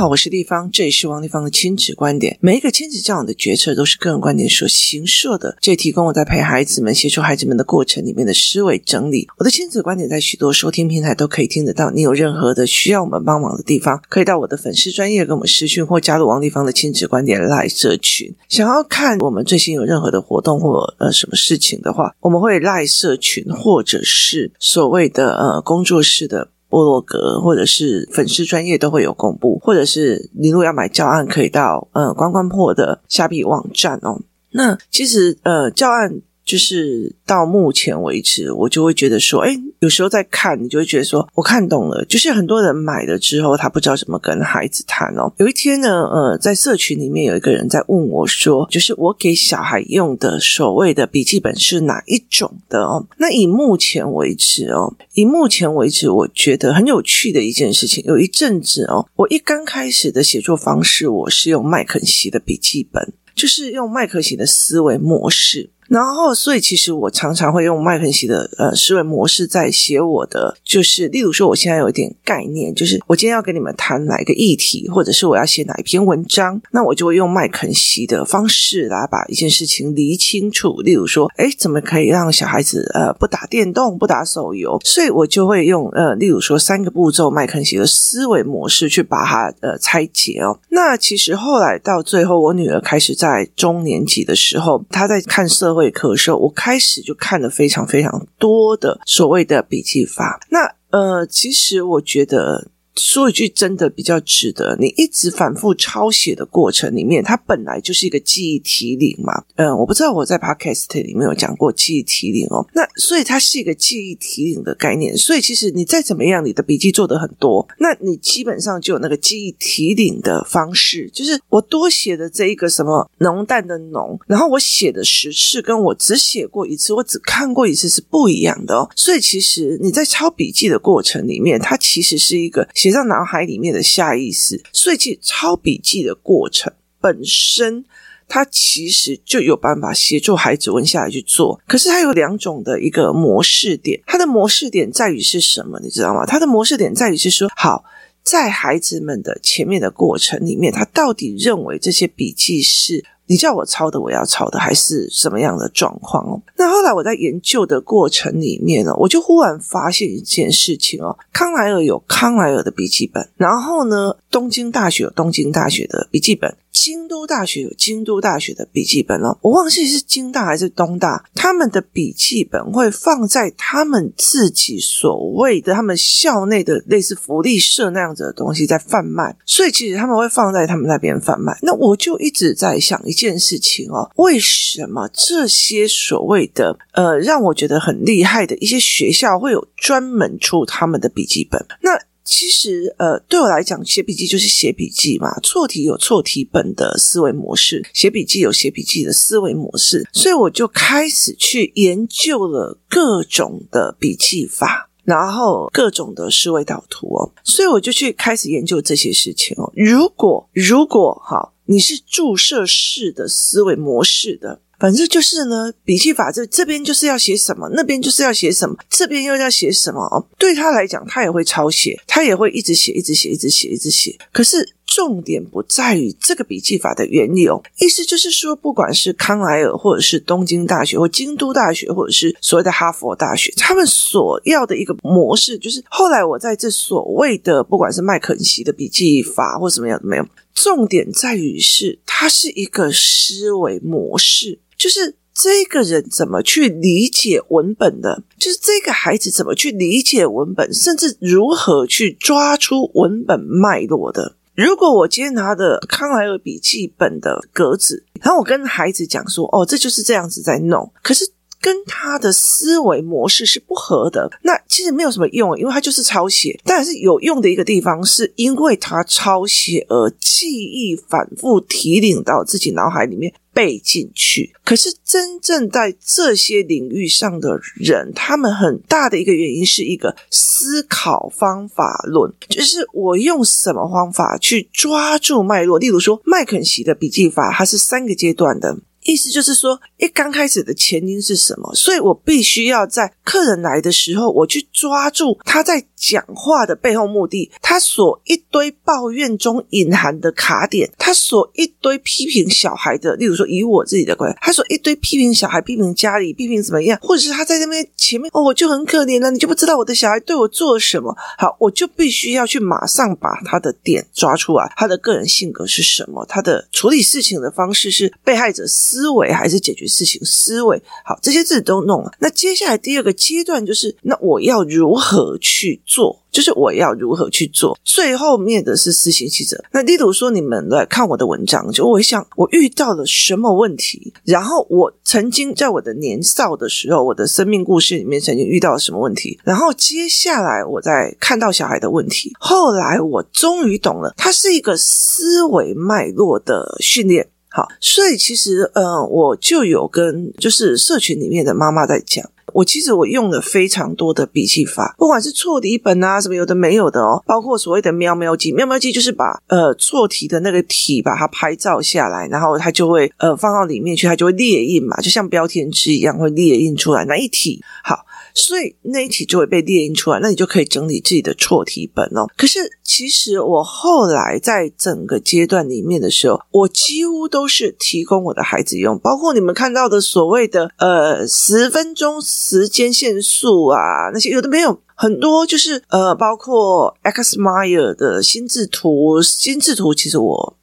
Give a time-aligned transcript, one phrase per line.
[0.00, 2.38] 好，我是丽芳，这里是王丽芳的亲子观点。
[2.40, 9.28] 每一个亲子教养的决策都是个人观点所形设的，这也提供我在陪孩子们、协助孩子们的过程里面的思维整理。
[9.36, 11.90] 我的亲子观点在许多收听平台都可以听得到。
[11.90, 18.34] 你有任何的需要我们帮忙的地方，可以到我的粉丝专业跟我们私讯，或加入王丽芳的亲子观点赖社群。
[18.48, 26.48] 想要看我们最新有任何的活动或呃什么事情的话，我们会赖社群或者是所谓的呃工作室的。
[26.70, 34.22] 部落格或者是粉丝专业都会有公布，或者是你如果要买教案，可以到呃关关破的虾皮网站哦。
[34.52, 36.22] 那其实呃教案。
[36.50, 42.04] 就是到目前为止，我就会觉得说，哎，有时候在看，你就会觉得说，我看懂了。
[42.06, 45.32] 就是很多人买了之后，他不知道怎么跟孩子谈哦。
[45.36, 53.06] 有一天呢，呃，在社群里面有一个人在问我说，就是我给小孩用的所谓的笔记本是哪一种的哦？
[53.18, 65.70] 那以目前为止哦，以目前为止，我觉得很有趣的一件事情，有一阵子哦，我一刚开始的写作方式，我是用麦肯锡的笔记本，就是用麦肯锡的思维模式。
[65.90, 80.80] 然后，所以其实我常常会用麦肯锡的呃思维模式在写我的，就是例如说，我现在有一点概念，就是我今天要跟你们谈哪一个议题，或者是我要写哪一篇文章， 那我就会用麦肯锡的方式来把一件事情理清楚。
[80.82, 84.80] 例如说，诶，怎么可以让小孩子呃不打电动、不打手游？
[84.84, 90.56] 所以我就会用呃，例如说三个步骤麦肯锡的思维模式去把它呃拆解哦。
[90.68, 95.79] 那其实后来到最后，我女儿开始在中年级的时候，她在看社会。
[95.80, 100.38] 会咳嗽，我开始就看了非常非常多的所谓的笔记法。
[100.50, 102.68] 那呃，其实我觉得。
[102.96, 109.42] 说一句真的比较值得，你一直反复抄写的过程里面，它本来就是一个记忆提领嘛。
[109.56, 112.66] 嗯，我不知道我在 Podcast 里面有讲过记忆提领哦。
[112.74, 115.16] 那所以它是一个记忆提领的概念。
[115.16, 121.08] 所以其实你再怎么样，你的笔记做得很多，那你基本上就有那个记忆提领的方式。
[121.12, 128.88] 就是我多写的这一个什么浓淡的浓，然后我写的十次跟我只写过一次，我只看过一次是不一样的哦。
[128.94, 132.90] 所以其实你在抄笔记的过程里面，它其实是一个写。
[132.90, 137.84] 在脑海里面的下意识，所以其实抄笔记的过程本身，
[138.28, 141.60] 它其实就有办法协助孩子温下来去做。
[141.66, 145.80] 可是它有两种的一个模式点，它的模式点在于是什么？
[145.80, 146.26] 你知道吗？
[146.26, 147.84] 它的模式点在于是说，好，
[148.22, 153.04] 在孩子们的前面的过程里面，他到底认为这些笔记是。
[153.30, 156.42] 你叫我抄的，我要抄的，还是什么样的状况哦？
[156.56, 166.52] 那后来我在研究的过程里面呢，我就忽然发现一件事情哦，康莱尔有康莱尔的笔记本，然后呢，东京大学有东京大学的笔记本。
[166.72, 181.58] 京都大学有京都大学的笔记本哦，我忘记是京大还是东大，他们的笔记本会放在他们自己所谓的他们校内的类似福利社那样子的东西在贩卖，所以其实他们会放在他们那边贩卖。
[181.62, 191.64] 那我就一直在想一件事情哦，为什么这些所谓的呃让我觉得很厉害的一些学校会有专门出他们的笔记本？
[191.82, 191.90] 那
[192.24, 195.38] 其实，呃，对我来讲，写笔记就是写笔记嘛。
[195.40, 200.08] 错题有错题本的思维模式，写笔记有写笔记的思维模式。
[200.12, 207.32] 所以我就开始去研究了各种的笔记法，然后各种的思维导图哦。
[207.42, 209.72] 所以我就去开始研究这些事情哦。
[209.74, 214.60] 如果如果好，你是注射式的思维模式的。
[214.80, 220.28] 反正就是呢，笔记法这这边就是要写什么，那边就是要写什么，这边又要写什么。
[220.38, 224.18] 对他来讲，他也会抄写，他也会一直写，一直写，一直写，一直写。
[224.32, 244.58] 可是重点不在于这个笔记法的缘由，意思就是说，不管是康莱尔，或者是东京大学，或京都大学，或者是所谓的哈佛大学，他们所要的一个模式，就是后来我在这所谓的不管是麦肯锡的笔记法或什么样的没有，重点在于是它是一个思维模式。
[244.76, 254.34] 就是这个人怎么去理解文本的，就是这个孩子怎么去理解文本，甚至如何去抓出文本脉络的。
[254.54, 261.30] 如果我今天拿的康莱尔笔记本的格子，然后我跟孩子讲说：“哦，这就是这样子在弄。”可是。
[261.60, 266.58] 跟他的思维模式是不合的，那其实没有什么用，因为他就是抄写。
[266.64, 274.52] 但是有用的一个地方，是因为他抄写而记忆反复提领到自己脑海里面背进去。
[274.64, 285.78] 可是真正在这些领域上的人，他们很大的一个原因是一个思考方法论，就是我用什么方法去抓住脉络。
[285.78, 288.78] 例如说，麦肯锡的笔记法，它是三个阶段的。
[289.04, 291.74] 意思就是说，一刚开始的前因是什么？
[291.74, 311.16] 所以我必须要在客人来的时候，我去抓住他在讲话的背后目的，他所一堆抱怨中隐含的卡点，他所一堆批评小孩的，例如说以我自己的观点，他所一堆批评小孩、批评家里、批评怎么样，或者是他在那边前面哦，我就很可怜了，你就不知道我的小孩对我做了什么。
[311.38, 320.82] 好，我就必须要去马上把他的点抓出来，他的个人性格是什么，他的处理事情的方式是被害者思维还是解决事情思维。
[321.04, 322.10] 好，这些字都弄了。
[322.18, 326.20] 那接下来第二个阶段就是，那我要如何去做？
[326.32, 327.76] 就是我要如何去做？
[327.84, 329.62] 最后面的是私行记者。
[329.72, 347.28] 那例如说，你们来看我的文章，就我想我遇到了什么问题，然后我曾经在我的年少的时候，我的生命故事里面曾经遇到了什么问题，然后接下来我再看到小孩的问题，后来我终于懂了，它是一个思维脉络的训练。
[347.52, 352.24] 好，所以其实，嗯、我就有跟就是社群里面的妈妈在讲。
[352.54, 368.06] 我其实我用了非常多的笔记法，不管是错题本啊，什么有的没有的哦，包括所谓的喵喵机，喵喵机就是把呃错题的那个题把它拍照下来，然后它就会呃放到里面去，它就会列印嘛，就像标签纸一样会列印出来那一题好。
[368.32, 372.26] 所以那一题就会被列印出来，那你就可以整理自己的错题本哦。
[372.36, 390.56] 可是其实我后来在整个阶段里面的时候，我几乎都是提供我的孩子用，包括你们看到的所谓的呃十分钟时间限速啊，那些有的没有很多，就是呃包括 X Mile 的心智图，心智图其实我。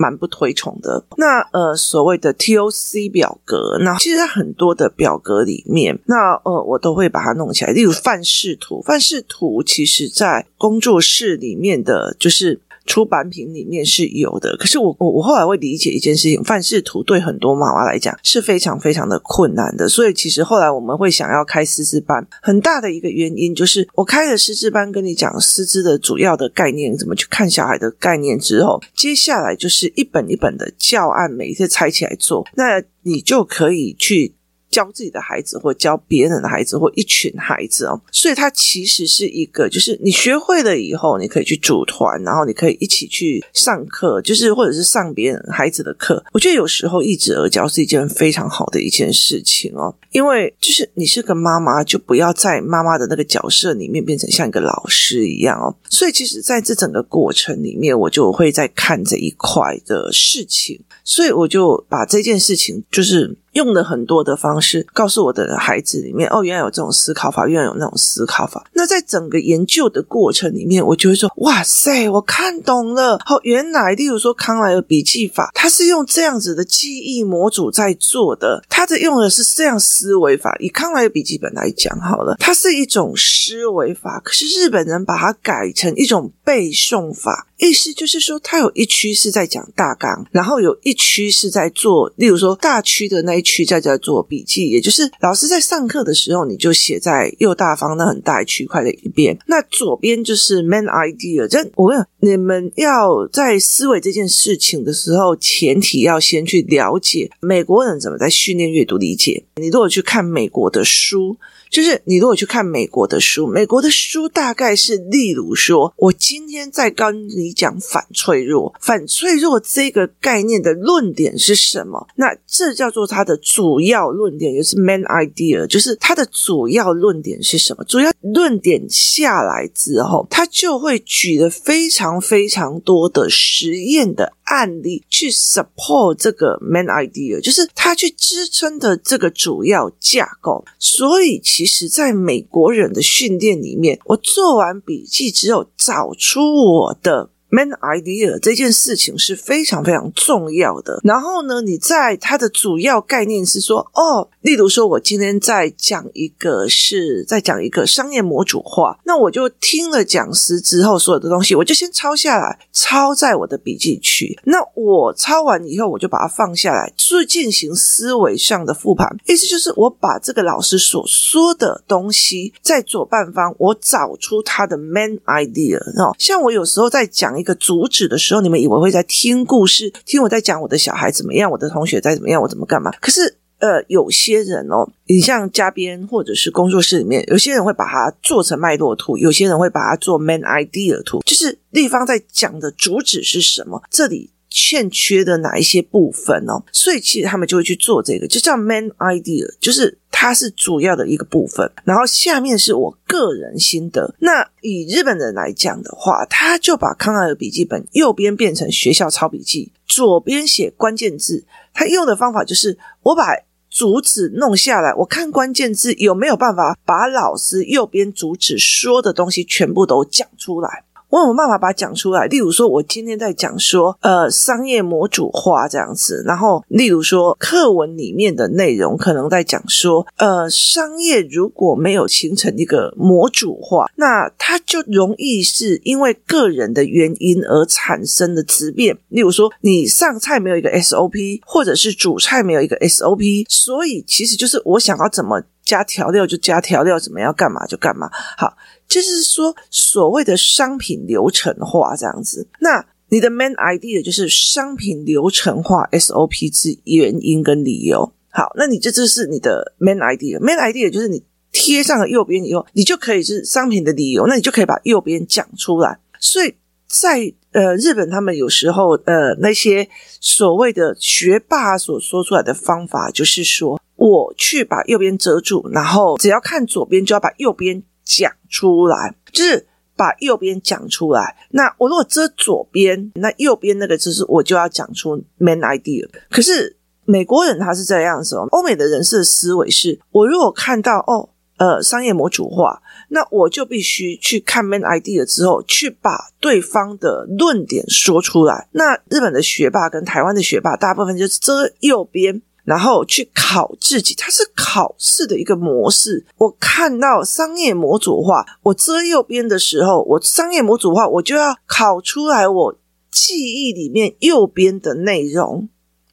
[0.00, 1.04] 蛮不推崇的。
[1.16, 7.72] 那呃，所谓的 TOC 表格，那其实在很多的表格里面，那呃，我都会把它弄起来。
[7.72, 12.60] 例如范式图，范式图其实在工作室里面的就是。
[12.88, 34.32] 出版品里面是有的，可是我我我后来会理解一件事情，范式图对很多妈妈来讲是非常非常的困难的，所以其实后来我们会想要开师资班，很大的一个原因就是我开了师资班，跟你讲师资的主要的概念，怎么去看小孩的概念之后，接下来就是一本一本的教案，每一次拆起来做，那你就可以去。
[34.70, 46.24] 教自己的孩子，或教别人的孩子，或一群孩子哦，所以它其实是一个，就是你学会了以后，你可以去组团，然后你可以一起去上课，就是或者是上别人孩子的课。
[46.32, 55.74] 我觉得有时候易子而教是一件非常好的一件事情哦，因为就是你是个妈妈，就不要在妈妈的那个角色里面变成像一个老师一样哦。
[55.88, 60.78] 所以其实在这整个过程里面，我就会在看这一块的事情，
[61.08, 63.36] 所以我就把这件事情就是。
[63.52, 68.64] 用了很多的方式告诉我的孩子里面，哦，原来有这种思考法，原来有那种思考法。
[68.74, 73.14] 那在整个研究的过程里面，我就会说，哇塞，我看懂了。
[73.26, 80.54] 哦，原来，例如说康莱尔笔记法，它是用这样子的记忆模组在做的，它的用的是这样思维法。
[80.60, 87.47] 以康莱尔笔记本来讲好了，它是一种思维法，可是日本人把它改成一种背诵法。
[87.58, 101.46] 意思就是说，它有一区是在讲大纲，然后有一区是在做，例如说大区的那一区在在做笔记，也就是老师在上课的时候，你就写在右大方那很大一区块的一边，那左边就是 main idea。
[101.48, 109.44] 这我问你们要在思维这件事情的时候，前提要先去了解美国人怎么在训练阅读理解。
[109.56, 111.36] 你如果去看美国的书。
[111.70, 122.06] 就是你如果去看美国的书，美国的书大概是，例如说，我今天在跟你讲反脆弱，反脆弱这个概念的论点是什么？
[122.16, 127.84] 那这叫做它的主要论点，也是 main idea，就是它的主要论点是什么？
[127.84, 141.38] 主要论点下来之后，他就会举了非常非常多的实验的案例去 support 这个 main idea，就是他去支撑的这个主要架构，所以。
[141.40, 147.30] 其实，在美国人的训练里面，我做完笔记，之后找出我的。
[147.50, 151.00] Main idea 这件事情是非常非常重要的。
[151.02, 164.38] 然后呢，你在它的主要概念是说，哦，例如说，我今天在讲一个是在讲一个商业模组化，那我就听了讲师之后所有的东西，我就先抄下来，抄在我的笔记区。
[164.44, 169.08] 那我抄完以后，我就把它放下来，去进行思维上的复盘。
[169.26, 175.78] 意思就是，我把这个老师所说的东西，在左半方，我找出他的 main idea。
[175.98, 177.37] 哦，像我有时候在讲。
[177.38, 182.90] 一个主旨的时候，你们以为会在听故事，听我在讲我的小孩怎么样，我的同学在怎么样，我怎么干嘛？
[183.00, 194.30] 可是，呃，有些人哦，你像嘉宾或者是工作室里面，有些人会把它做成脉络图，有些人会把它做 main idea 图，就是立方在讲的主旨是什么，这里。
[194.50, 201.70] 欠缺的哪一些部分哦，所以其实他们就会去做这个，就叫 man idea，就是它是主要的一个部分。
[201.84, 204.14] 然后下面是我个人心得。
[204.20, 211.44] 那以日本人来讲的话，他就把康奈尔笔记本右边变成学校抄笔记，左边写关键字。
[211.74, 213.24] 他用的方法就是我把
[213.70, 220.84] 主旨弄下来，我看关键字有没有办法把老师右边主旨说的东西全部都讲出来。
[221.10, 222.26] 我有办法把它讲出来？
[222.26, 238.96] 例如说，我今天在讲说，呃，商业模组化这样子，然后，例如说，课文里面的内容可能在讲说，呃，商业如果没有形成一个模组化，那它就容易是因为个人的原因而产生的质变。
[239.08, 248.08] 例如说，你上菜没有一个 SOP，或者是主菜没有一个 SOP，所以其实就是我想要怎么加调料就加调料，怎么样干嘛就干嘛。
[248.36, 248.56] 好。
[248.88, 258.10] 就是说，所谓的商品流程化这样子，那你的 main idea 就是商品流程化 SOP 之原因跟理由。
[258.30, 260.40] 好，那你这就是你的 main idea。
[260.40, 261.22] main idea 就是你
[261.52, 265.98] 贴上了右边以后，你就可以是商品的理由，那你就可以把右边讲出来。
[266.18, 266.54] 所以
[266.86, 269.88] 在呃日本，他们有时候呃那些
[270.20, 277.82] 所谓的学霸所说出来的方法，就是说我去把右边遮住，然后只要看左边，就要把右边。
[278.10, 281.36] 讲出来，就是把右边讲出来。
[281.50, 286.08] 那我如果遮左边，那右边那个就是我就要讲出 main idea。
[286.30, 286.74] 可是
[287.04, 291.28] 美国人他是这样子哦，欧美的人士的思维是：我如果看到哦，
[291.58, 298.68] 呃，商业模组化，那我就必须去看 main idea 之后，去把对方的论点说出来。
[298.72, 302.40] 那日本的学霸跟台湾的学霸，大部分就是遮右边。
[302.64, 306.26] 然后去考自己，它是考试的一个模式。
[306.36, 312.78] 我看到商业模组化，我遮右边的时候，我商业模组化，我就要考出来我
[313.10, 315.70] 记忆里面右边的内容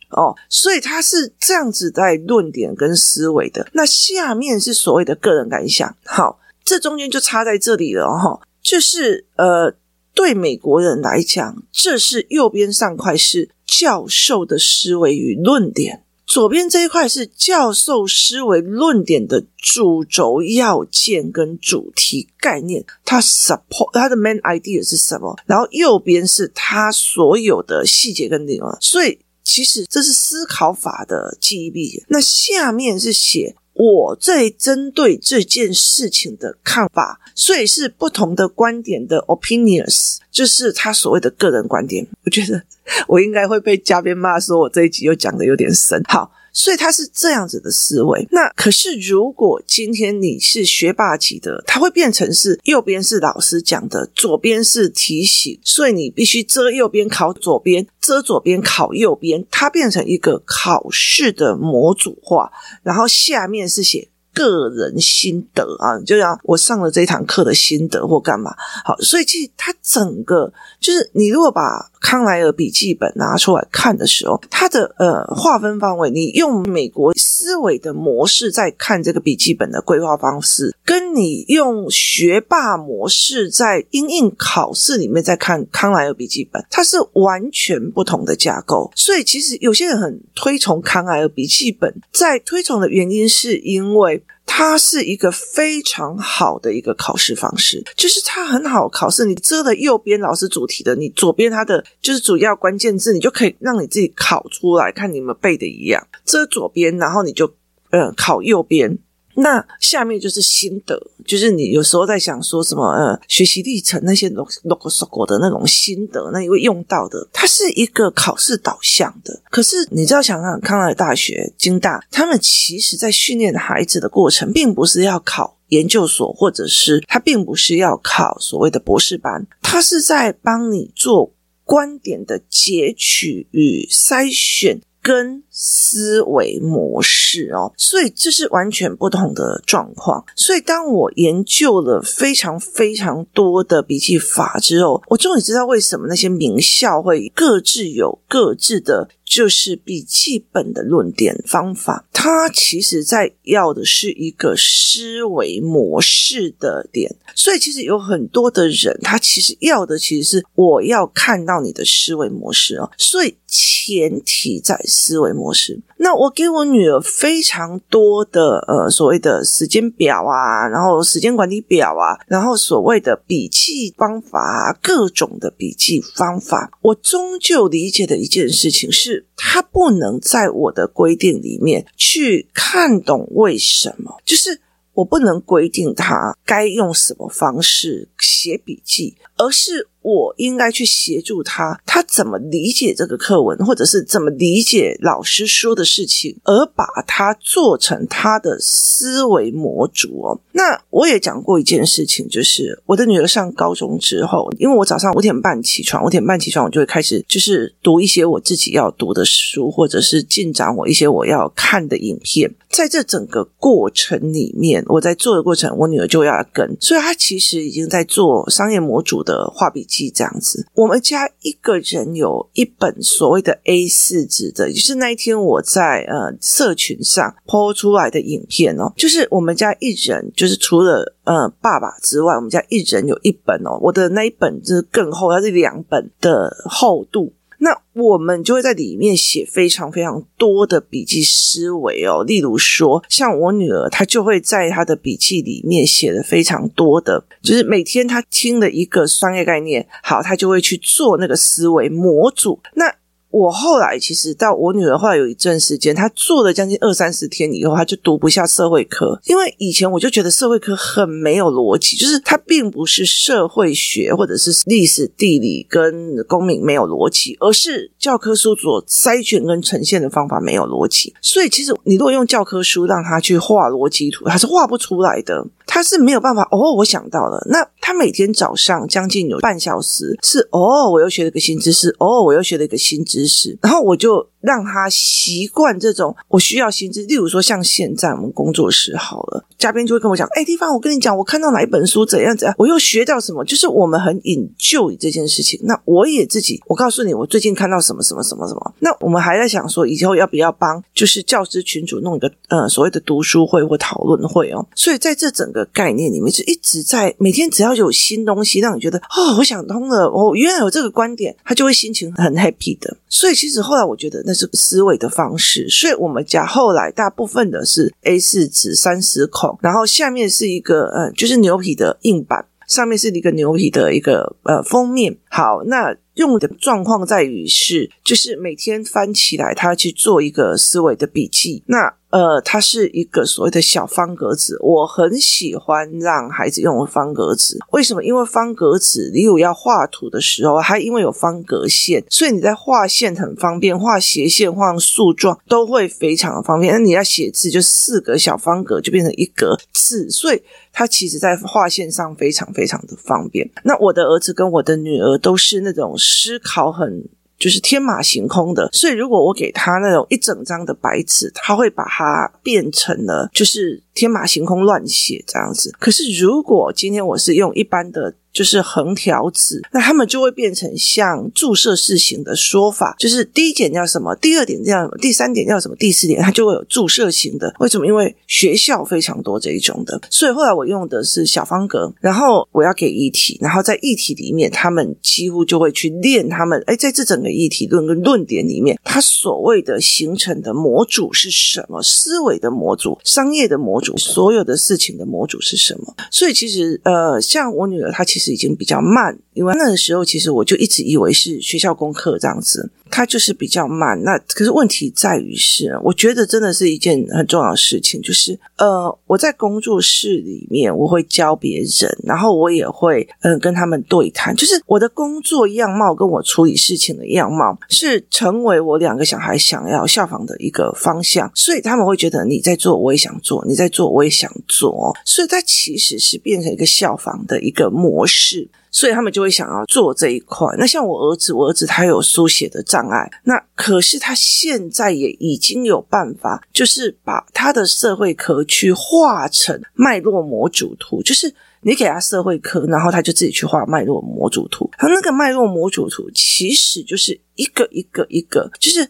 [0.10, 0.36] 哦。
[0.50, 3.68] 所以他是这样子在论点跟思维的。
[3.74, 8.42] 那下面是所谓的个人感想，好，这中间就插在这里了哈。
[8.62, 9.76] 就是呃，
[10.14, 16.02] 对美国人来讲，这是右边上块是教授的思维与论点。
[16.28, 25.38] 左边这一块是教授思维论点的主轴要件跟主题概念，他 support 他的 main idea 是什么？
[25.46, 32.04] 然后右边是他所有的细节跟内容，所以其实这是思考法的记忆力。
[32.10, 33.56] 那下面是写。
[33.78, 42.08] 我在针对这件事情的看法，所以是不同的观点的 opinions，就是他所谓的个人观点。
[42.24, 42.64] 我觉得
[43.06, 46.02] 我应该会被嘉宾骂说，我这一集又讲的有点深。
[46.08, 46.32] 好。
[46.56, 48.26] 所以他是这样子的思维。
[48.32, 62.52] 那可是，如果今天你是学霸级的，他会变成是右边是老师讲的，左边是提醒，所以你必须遮右边考左边，遮左边考右边，它变成一个考试的模组化。
[62.82, 64.08] 然后下面是写。
[64.36, 68.54] 个人心得啊，就像我上了这一堂课的心得或干嘛。
[68.84, 88.92] 好，所以其实它整个就是你如果把康莱尔笔记本拿出来看的时候，它的呃划分范围，你用美国思维的模式在看这个笔记本的规划方式，跟你用学霸模式在因应考试里面在看康莱尔笔记本，它是完全不同的架构。
[88.96, 94.22] 所以其实有些人很推崇康莱尔笔记本，在推崇的原因是因为。
[94.46, 99.25] 它是一个非常好的一个考试方式，就是它很好考试。
[99.25, 106.08] 你遮了右边老师主题的，你左边它的就是主要关键字，你就可以让你自己考出来，看你们背的一样。
[106.24, 107.54] 遮左边，然后你就
[107.90, 108.98] 嗯考右边。
[109.36, 117.27] 那下面就是心得，就是你有时候在想说什么呃学习历程那些 logo 的那种心得，那你会用到的。
[117.34, 134.82] 它是一个考试导向的，可是你知道，想想康奈尔大学、京大，他们其实在训练孩子的过程，并不是要考研究所，或者是他并不是要考所谓的博士班，他是在帮你做观点的截取与筛选。
[135.06, 140.26] 跟思维模式哦，所以这是完全不同的状况。
[140.36, 157.16] 所以当我研究了非常非常多的笔记法之后，我终于知道为什么那些名校会各自有各自的就是笔记本的论点方法，它其实在要的是一个思维模式的点。
[157.34, 162.92] 所以，其实有很多的人，他其实要的其实是我要看到你的思维模式哦。
[162.98, 163.38] 所以。
[163.48, 165.80] 前提在思维模模式。
[165.98, 176.72] 那我给我女儿非常多的呃所谓的时间表啊，然后时间管理表啊，然后所谓的笔记方法啊，各种的笔记方法。
[176.82, 184.60] 我终究理解的一件事情是，她不能在我的规定里面去看懂为什么，就是
[184.94, 189.88] 我不能规定她该用什么方式写笔记，而是。
[190.06, 200.39] 我应该去协助他，他怎么理解这个课文，或者是怎么理解老师说的事情，而把它做成他的思维模组哦。
[200.51, 212.54] 那我也讲过一件事情，就是我的女儿上高中之后，因为我早上五点半起床，五点半起床，我就会开始就是读一些我自己要读的书，或者是进展我一些我要看的影片。
[212.70, 220.05] 在这整个过程里面，我在做的过程，我女儿就要跟，所以她其实已经在做商业模组的画笔记。
[220.15, 237.34] 这样子，我们家一个人有一本所谓的 A 四纸的，就是那一天我在呃社群上 po 出来的影片哦，就是我们家一人，就是除了呃爸爸之外，我们家一人有一本哦，我的那一本就是更厚，它是两本的厚度。
[237.65, 252.60] 那我们就会在里面写非常非常多的笔记思维哦，例如说，像我女儿，她就会在她的笔记里面写的非常多的，就是每天她听了一个商业概念，好，她就会去做那个思维模组。
[252.75, 252.93] 那
[253.36, 271.13] 我后来其实到我女儿后来有一阵时间，她做了将近二三十天以后，她就读不下社会科，因为以前我就觉得社会科很没有逻辑，就是它并不是社会学或者是历史地理跟公民没有逻辑，而是教科书所筛选跟呈现的方法没有逻辑。
[271.22, 275.46] 所以其实你如果用教科书让他去画逻辑图，他是画不出来的。
[275.68, 277.46] 他是没有办法哦，我想到了。
[277.50, 283.25] 那他每天早上将近有半小时是哦，我又学了个新知识，哦，我又学了一个新知
[283.62, 284.29] 然后我就。
[284.46, 295.60] 让他习惯这种我需要薪资，例如说像现在我们工作室好了，嘉宾就会跟我讲：“哎，地方，我跟你讲，我看到哪一本书怎样怎样，我又学到什么。”就是我们很 enjoy 这件事情。
[295.64, 298.74] 那我也自己，我告诉你，我最近看到什么什么什么什么。
[298.80, 304.64] 那我们还在想说，以后要不要帮就是教师群主弄一个呃所谓的读书会或讨论会哦。
[304.75, 312.96] 所以在这整个概念里面，就一直在每天只要有新东西让你觉得哦，我想通了，哦，原来有这个观点，他就会心情很 happy 的。
[313.10, 314.35] 所以其实后来我觉得那。
[314.36, 325.17] 是思维的方式，所以我们家后来大部分的是 A 四纸三十孔，然后下面是一个呃，就是牛皮的硬板，上面是一个牛皮的一个呃封面。
[325.36, 331.62] 好，那用的状况在于是，就是每天翻起来，他去做一个思维的笔记。
[331.65, 337.58] 那呃，它是一个所谓的小方格子，我很喜欢让孩子用方格纸。
[337.74, 338.02] 为什么？
[338.02, 346.71] 因为方格纸，你有要画图的时候，它因为有方格线，所以你在画线很方便，画斜线、画竖状都会非常的方便。
[346.71, 353.50] 那你要写字，就四个小方格就变成一格字，所以它其实在画线上非常非常的方便。
[353.63, 357.04] 那我的儿子跟我的女儿都是那种思考很。
[357.38, 365.73] 就是天马行空的，所以如果我给他那种一整张的白纸，他会把它变成了就是天马行空乱写这样子。
[365.79, 368.13] 可是如果今天我是用一般的。
[368.36, 377.55] 就是横条纸，那他们就会变成像注射式型的说法，就是第一点叫什么，第二点叫什么，第三点叫什么，第四点它就会有注射型的。
[377.62, 377.88] 为什么？
[377.88, 391.81] 因为学校非常多这一种的，所以后来我用的是小方格，然后我要给议题，然后在议题里面，他们几乎就会去练他们，哎，在这整个议题论跟论点里面，它所谓的形成的模组是什么？
[391.81, 395.95] 思维的模组、商业的模组、所有的事情的模组是什么？
[396.12, 398.26] 所以其实呃，像我女儿她其实。
[398.36, 404.02] 已经比较慢，因为那个时候其实我就一直以为是学校功课这样子，她就是比较慢。
[404.04, 428.48] 那可是问题在于是，我觉得真的是一件很重要的事情，就是呃，我在工作室里面我会教别人，然后我也会嗯、呃、跟他们对谈，就是我的工作样貌跟我处理事情的样貌是成为我两个小孩想要效仿的一个方向，所以他们会觉得你在做，我也想做；你在做，我也想做，所以它其实是变成一个效仿的一个模式。
[428.72, 430.46] 所以他们就会想要做这一块。
[430.58, 444.70] 那像我儿子，我儿子他有书写的障碍，那可是他现在也已经有办法，就是把他的社会科去画成脉络模组图，就是你给他社会科，然后他就自己去画脉络模组图。
[444.78, 448.86] 他那个脉络模组图其实就是一个一个一个，就是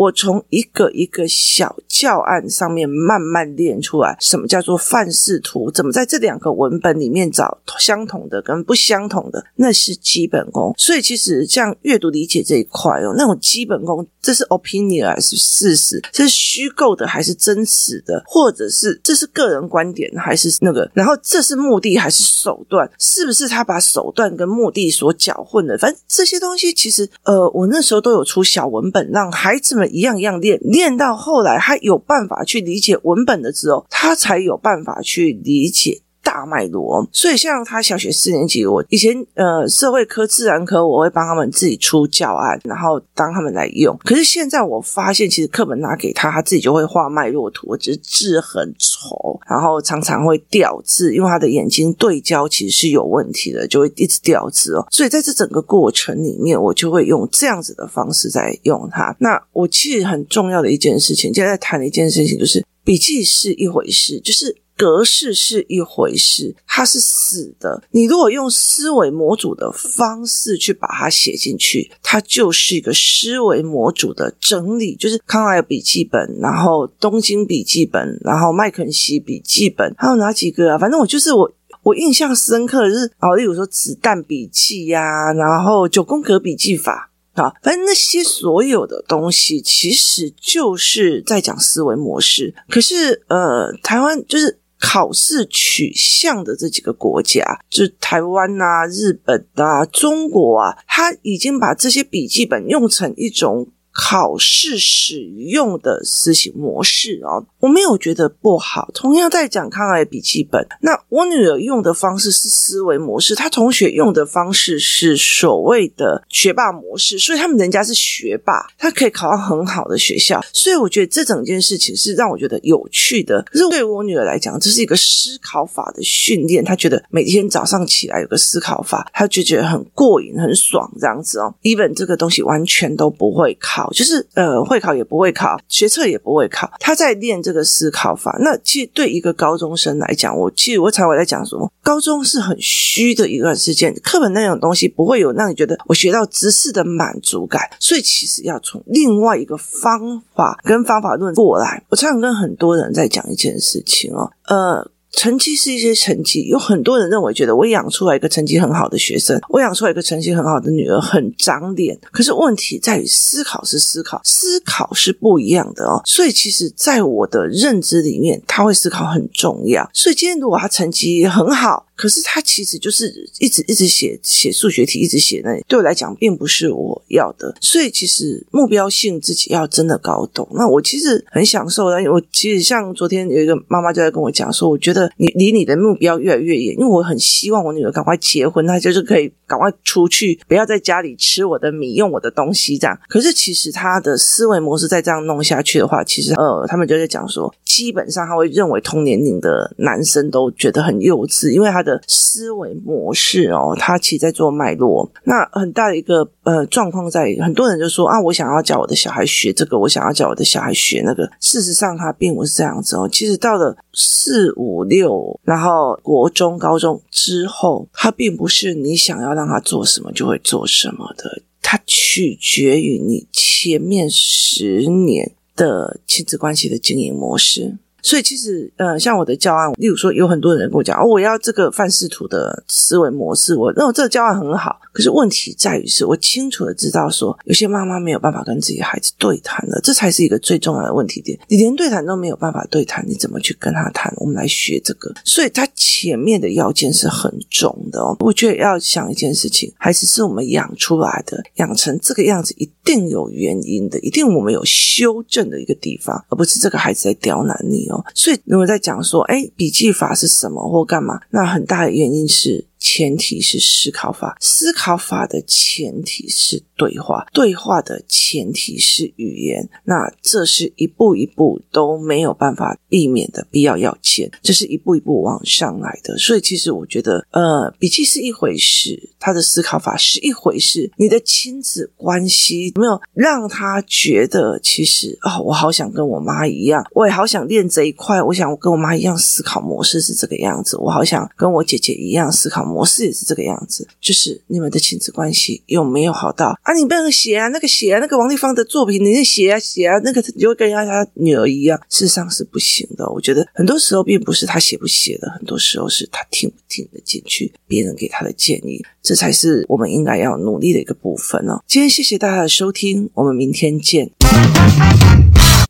[0.00, 5.70] 我从一个一个小教案上面慢慢练出来，什么叫做范式图？
[5.70, 9.44] 怎么在这两个文本里面找相同的跟不相同的？
[9.56, 10.72] 那是基本功。
[10.78, 16.02] 所以其实像阅读理解这一块哦，那种基本功，这是 opinion 还是事实？
[16.10, 18.22] 这是虚构的还是真实的？
[18.24, 20.90] 或者是这是个人观点还是那个？
[20.94, 22.90] 然后这是目的还是手段？
[22.98, 25.76] 是不是他把手段跟目的所搅混的？
[25.76, 36.02] 反正这些东西其实，呃，我那时候都有出小文本，让孩子们一样一样练，练到后来他有办法去理解文本的时候，他才有办法去理解。
[36.22, 43.98] 大脉络，所以像他小学四年级，我以前呃社会科、自然科，我会帮他们自己出教案，然后当他们来用。
[44.04, 54.86] 可是现在我发现，其实课本拿给他，他自己就会画脉络图，只是字很丑，然后常常会掉字，因为他的眼睛对焦其实是有问题的，就会一直掉字哦。
[54.90, 59.14] 所以在这整个过程里面，我就会用这样子的方式在用它。
[59.18, 64.54] 那我其实很重要的一件事情，现在在谈的一件事情，就是笔记是一回事，就是。
[64.80, 67.82] 格式是一回事，它是死的。
[67.90, 80.78] 你如果用思维模组的方式去把它写进去，它就是一个思维模组的整理，就是康奈尔笔记本，然后东京笔记本，然后麦肯锡笔记本，还有哪几个啊？
[80.78, 92.54] 反正我就是我，我印象深刻的是，哦，例如说子弹笔记呀、然后九宫格笔记法啊，反正那些所有的东西，其实就是在讲思维模式。
[92.70, 94.56] 可是，呃，台湾就是。
[94.80, 103.68] 考试取向的这几个国家，就台湾啊、日本啊、中国啊，他已经把这些笔记本用成一种。
[103.92, 108.88] 考试使用的思行模式哦，我没有觉得不好。
[108.94, 120.40] 同样在讲抗癌笔记本，那我女儿用的方式是思维模式，她同学用的方式是所谓的学霸模式，所以他们人家是学霸，他可以考到很好的学校。
[120.52, 123.42] 所以我觉得这整件事情是让我觉得有趣的。
[123.50, 131.52] 可是对我女儿来讲，这是一个思考法的训练，她觉得每天早上起来有个思考法，她就觉得很过瘾、很爽这样子哦。
[131.62, 133.79] even 这个东西完全都不会考。
[133.92, 138.36] 就是呃，会考也不会考，学测也不会考，他在练这个思考法。
[138.40, 151.82] 那其实对一个高中生来讲，我其实我才会在讲什么，高中是很虚的一段时间，课本那种东西不会有让你觉得我学到知识的满足感，所以其实要从另外一个方法跟方法论过来。
[151.88, 154.90] 我常常跟很多人在讲一件事情哦，呃。
[155.12, 161.98] 成绩是一些成绩，有很多人认为觉得我养出来一个成绩很好的学生，我养出来一个成绩很好的女儿很长脸。
[162.12, 166.00] 可是问题在于思考是思考，思考是不一样的哦。
[166.04, 169.88] 所以其实，在我的认知里面，他会思考很重要。
[169.92, 177.54] 所以今天如果他成绩很好，可是他其实就是一直一直写写数学题，一直写那，对我来讲并不是我要的。
[177.60, 180.48] 所以其实目标性自己要真的搞懂。
[180.54, 185.10] 那我其实很享受的，我其实像昨天有一个妈妈就在跟我讲说，我觉得。
[185.16, 192.98] 你离你的目标越来越远，因为我很希望我女儿赶快结婚，她就是可以赶快出去，不要在家里吃我的米，用我的东西这样。
[193.08, 205.10] 可是其实她的思维模式再这样弄下去的话，其实呃，他们就在讲说，基本上他会认为同年龄的男生都觉得很幼稚，因为他的思维模式哦，他其实在做脉络。
[205.24, 211.28] 那很大的一个呃状况在于，很多人就说啊，我想要教我的小孩学这个，我想要教我的小孩学那个。
[211.40, 213.08] 事实上，他并不是这样子哦。
[213.10, 215.00] 其实到了四五六。
[215.00, 227.76] 六，然后国中、高中之后，他并不是你想要让他做什么就会做什么的，它取决于你前面十年的亲子关系的经营模式。
[228.02, 234.80] 所以其实，呃，像我的教案，例如说，有很多人跟我讲，哦，我要这个范式图的思维模式，我认为这个教案很好。
[234.92, 241.38] 可是问题在于，是我清楚的知道说，有些妈妈没有办法跟自己孩子对谈了，这才是一个最重要的问题点。
[241.48, 244.12] 你连对谈都没有办法对谈，你怎么去跟他谈？
[244.16, 248.16] 我们来学这个，所以他前面的要件是很重的哦。
[248.20, 257.89] 我觉得要想一件事情，孩子是我们养出来的，养成这个样子一定有原因的，一定我们有修正的一个地方，而不是这个孩子在刁难你。
[258.14, 262.66] 所以，如果在讲说，哎，笔记法是什么或干嘛，那很大的原因是。
[262.82, 269.68] 前提是思考法，思考法的前提是对话，对话的前提是语言。
[269.84, 276.16] 那这是一步一步都没有办法避免的必要要件，这是一步一步往上来的。
[276.16, 280.90] 所以，其实我觉得，呃，笔记是一回事，他的思考法是一回事。
[280.96, 296.74] 你的亲子关系没有让他觉得，其实哦，我好想跟我妈一样，我也好想练这一块，我想我跟我妈一样，思考模式是这个样子，我好想跟我姐姐一样思考模式也是这个样子，就是你们的亲子关系有没有好到啊？
[296.74, 303.08] 你不能写啊，那个写啊，那个王丽芳的作品，你那写啊写啊，那个你就会跟人家他女儿一样，事实上是不行的。
[303.10, 311.60] 我觉得很多时候并不是他写不写的，很多时候是他听不听得进去别人给他的建议，这才是我们应该要努力的一个部分哦。
[311.66, 314.12] 今天谢谢大家的收听，我们明天见。